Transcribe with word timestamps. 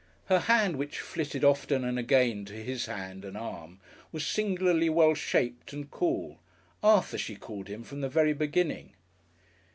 Her 0.29 0.39
hand, 0.39 0.77
which 0.77 0.97
flitted 0.99 1.43
often 1.43 1.83
and 1.85 1.99
again 1.99 2.43
to 2.45 2.53
his 2.55 2.87
hand 2.87 3.23
and 3.23 3.37
arm, 3.37 3.79
was 4.11 4.25
singularly 4.25 4.89
well 4.89 5.13
shaped 5.13 5.73
and 5.73 5.91
cool. 5.91 6.39
"Arthur," 6.81 7.19
she 7.19 7.35
called 7.35 7.67
him 7.67 7.83
from 7.83 8.01
the 8.01 8.09
very 8.09 8.33
beginning. 8.33 8.93